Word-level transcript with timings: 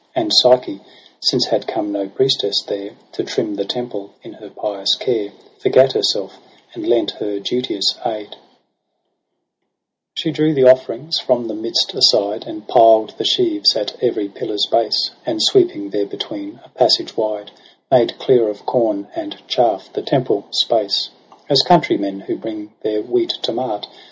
And 0.15 0.33
Psyche, 0.33 0.79
since 1.21 1.45
had 1.45 1.67
come 1.67 1.91
no 1.91 2.07
priestess 2.09 2.63
there 2.63 2.93
To 3.11 3.23
trim 3.23 3.53
the 3.55 3.65
temple, 3.65 4.09
in 4.23 4.33
her 4.33 4.49
pious 4.49 4.95
care 4.95 5.31
Forgat 5.59 5.91
herself, 5.91 6.39
and 6.73 6.87
lent 6.87 7.11
her 7.21 7.39
duteous 7.39 7.99
aid. 8.03 8.29
OCTOBER 8.31 8.31
i6i 8.31 8.31
9 8.31 8.35
She 10.15 10.31
drew 10.31 10.53
the 10.55 10.63
offerings 10.67 11.19
from 11.19 11.47
the 11.47 11.53
midst 11.53 11.93
aside. 11.93 12.45
And 12.47 12.67
piled 12.67 13.13
the 13.19 13.25
sheaves 13.25 13.75
at 13.75 13.95
every 14.01 14.27
pillar's 14.27 14.65
base 14.71 15.09
j 15.09 15.13
And 15.27 15.39
sweeping 15.43 15.91
therebetween 15.91 16.65
a 16.65 16.69
passage 16.69 17.15
wide, 17.15 17.51
Made 17.91 18.17
clear 18.17 18.47
of 18.49 18.65
corn 18.65 19.07
and 19.15 19.37
chafF 19.47 19.93
the 19.93 20.01
temple 20.01 20.47
space: 20.49 21.11
As 21.47 21.61
countrymen 21.61 22.21
who 22.21 22.37
bring 22.37 22.73
their 22.81 23.03
wheat 23.03 23.35
to 23.43 23.51
mart. 23.53 23.85